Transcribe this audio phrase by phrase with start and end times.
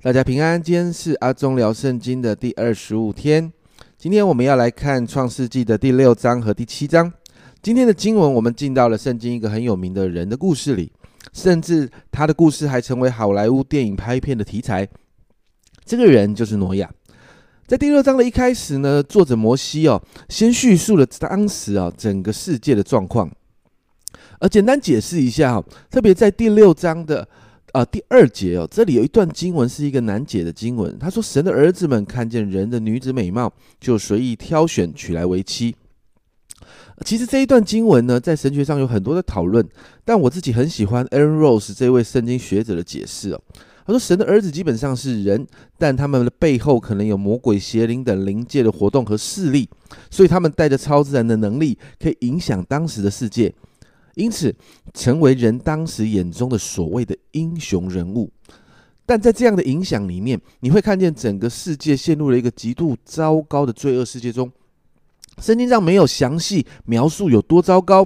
[0.00, 3.52] 大家平安，今天是阿忠聊圣经的第二十五天。
[3.96, 7.12] 今天我们要来看创世纪的第六章和第七章。
[7.60, 10.92] 今天的经文，我们进到了圣经一个很有名的人的故事里，
[11.32, 14.88] 甚至他的故事还成为好莱坞电影拍片的题材。
[15.84, 16.88] 这个人就是挪亚。
[17.66, 23.28] 在第六章的一开始呢，作者摩西哦，先叙述了当时啊整个世界的状况，
[24.38, 27.28] 而简单解释一下哈，特别在第六章的。
[27.72, 30.98] 啊，第二节哦，这里有一段经文是一个难解的经文。
[30.98, 35.76] 他说：“神的儿子们看见人的女子美貌，就随意挑选娶来为妻。”
[37.04, 39.64] 其实这一段经文呢，在神学上有很多的讨论，
[40.04, 43.40] 但我自己很喜欢 Aaron Rose 这位圣经学者的解释哦。
[43.86, 45.46] 他说：“神的儿子基本上是人，
[45.78, 49.68] 但他们的背后可能有魔鬼、邪灵等灵界的活动和势力，
[50.10, 53.54] 所以他们带着超自然的能力，可以影响当时的世界。”
[54.18, 54.52] 因此，
[54.92, 58.28] 成为人当时眼中的所谓的英雄人物，
[59.06, 64.50] 但在这样的影响里面，你会看见整个世界陷入了一个极度糟糕的罪恶世界中。
[65.40, 68.04] 圣经上没有详细描述有多糟糕，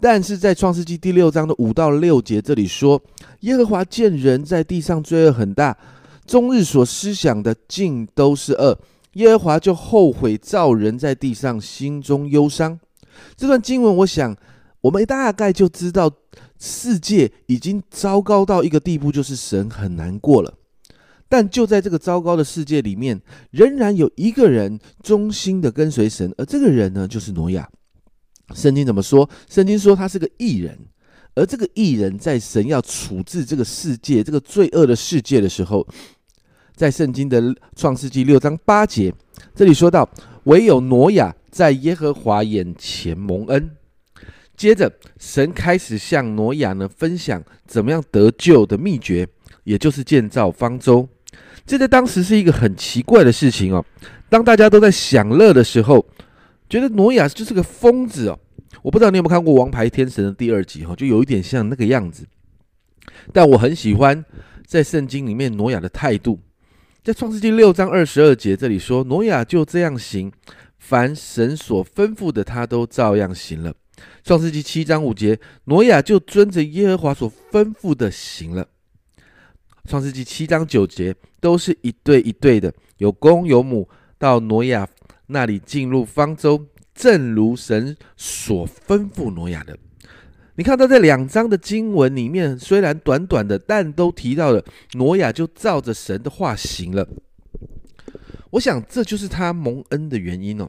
[0.00, 3.02] 但是在创世纪第六章的五到六节这里说，
[3.40, 5.76] 耶和华见人在地上罪恶很大，
[6.24, 8.78] 终日所思想的尽都是恶，
[9.14, 12.78] 耶和华就后悔造人在地上，心中忧伤。
[13.36, 14.36] 这段经文，我想。
[14.88, 16.10] 我们大概就知道，
[16.58, 20.54] 世界已经糟糕到一个地步，就是神很难过了。
[21.28, 27.68] 但就在这个糟糕的世界里面，仍然有一个人忠心的跟随神，而这个人呢，就是挪亚。
[28.54, 29.28] 圣经怎么说？
[29.46, 30.78] 圣经说他是个异人，
[31.34, 35.86] 而这个异人在神要处置这个世界、这个罪恶的世界的时候，
[36.74, 39.12] 在圣经的创世纪六章八节，
[39.54, 40.08] 这里说到：
[40.44, 43.70] 唯有挪亚在耶和华眼前蒙恩。
[44.58, 49.26] 接着，神开始向挪亚呢分享怎么样得救的秘诀，
[49.62, 51.08] 也就是建造方舟。
[51.64, 53.84] 这在当时是一个很奇怪的事情哦。
[54.28, 56.04] 当大家都在享乐的时候，
[56.68, 58.38] 觉得挪亚就是个疯子哦。
[58.82, 62.26] 我不知道你有没有看过《王牌天神》的第二集哈，就有一点像那个样子。
[63.32, 64.24] 但我很喜欢
[64.66, 66.40] 在圣经里面挪亚的态度，
[67.04, 70.32] 在创世纪六章二十二节这里说，挪亚就这样行，
[70.78, 73.72] 凡神所吩咐的，他都照样行了。
[74.24, 78.68] 创世纪七章五节，挪亚就遵着耶和华所吩咐的行了。
[79.86, 83.88] 创世纪七章九节，都是一对一对的，有公有母，
[84.18, 84.86] 到挪亚
[85.28, 89.78] 那里进入方舟，正如神所吩咐挪亚的。
[90.56, 97.08] 你看到这两章的经文里面，虽然短短的，但都提到了挪亚就照着神的话行了。
[98.50, 100.68] 我想这就是他蒙恩的原因哦。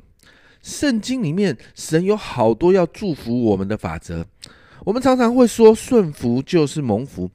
[0.61, 4.25] 圣经里面，神有好多要祝福我们的法则。
[4.85, 7.29] 我们常常会说“顺服就是蒙福”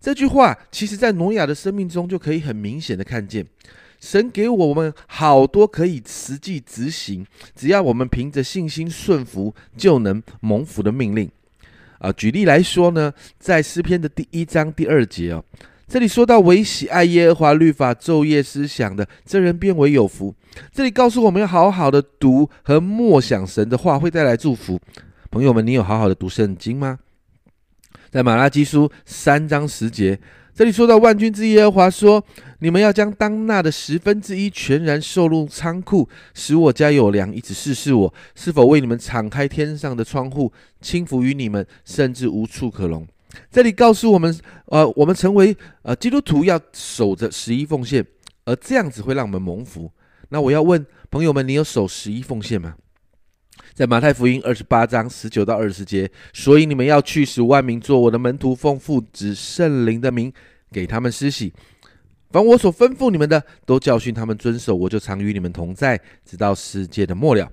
[0.00, 3.46] 这句话，其实在挪亚的生命中就可以很明显的看见，
[4.00, 11.30] 神给我们好多可以实际执行，只要我们凭着信心顺服，就能蒙福的命令。
[11.98, 15.44] 啊，举例来说呢，在诗篇的第一章第二节哦。
[15.88, 20.34] 这里说到唯喜爱耶和华律法、昼夜思想的，这人变为有福。
[20.70, 24.78] 这里告诉我们要好好的读和默想神的话，会带来祝福。
[25.30, 26.98] 朋友们，你有好好的读圣经吗？
[28.10, 30.20] 在马拉基书三章十节，
[30.54, 32.22] 这里说到万军之耶和华说
[32.60, 43.06] ：“你们要将当纳的十分之一全然收入仓库，使我家有粮，以此试试我是否为你们敞开天上的窗户，轻浮于你们，甚至无处可容。”
[43.50, 44.34] 这里告诉我们，
[44.66, 48.04] 呃，我们成为呃基督徒要守着十一奉献，
[48.44, 49.92] 而这样子会让我们蒙福。
[50.30, 52.76] 那我要问朋友们，你有守十一奉献吗？
[53.74, 60.32] 在马太福音二十八章十九到二十节，所以你们要去使万民做我的门徒，奉父子圣灵的名
[60.72, 61.52] 给他们施洗，
[62.30, 67.50] 凡我所吩咐你们的，都教训他们遵守，我就常与你们同在，直到世界的末了。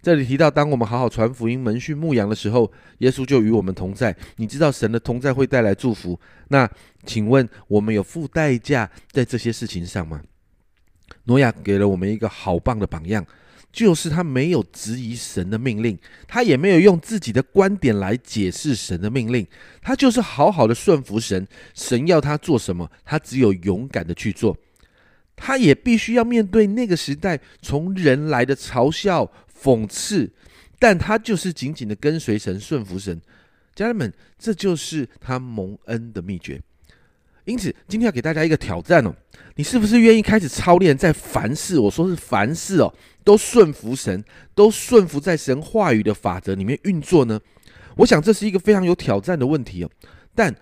[0.00, 4.14] 这里提到，当我们好好传福音、门训、牧羊的时候，耶稣就与我们同在。
[4.36, 6.70] 你知道神的同在会带来祝福，那
[7.04, 10.22] 请问我们有付代价在这些事情上吗？
[11.24, 13.26] 挪亚给了我们一个好棒的榜样，
[13.72, 19.46] 就是他没有质疑神的命令，他也没有用自己的观点来解释神的命令，
[19.82, 21.46] 他就是好好的顺服神。
[21.74, 24.56] 神要他做什么，他只有勇敢的去做。
[25.38, 29.30] 他也必须要面对那个时代从人来的嘲笑。
[29.60, 30.30] 讽刺，
[30.78, 33.20] 但他就是紧紧的跟随神、顺服神。
[33.74, 36.62] 家人们，这就是他蒙恩的秘诀。
[37.44, 39.12] 因此，今天要给大家一个挑战哦，
[39.56, 42.94] 你是不是愿意开始操练，在凡事，我说是凡事哦，
[43.24, 44.22] 都顺服神，
[44.54, 47.40] 都顺服在神话语的法则里面运作呢？
[47.96, 49.90] 我想这是一个非常有挑战的问题哦。
[50.36, 50.54] 但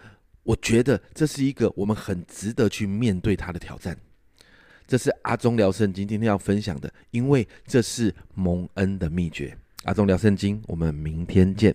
[0.43, 3.95] 我觉得这是一个我们很值得去面对它的挑战。
[4.87, 9.57] 这是阿忠聊圣经今天要分享的，因为这是蒙恩的秘诀。
[9.85, 11.75] 阿忠聊圣经，我们明天见。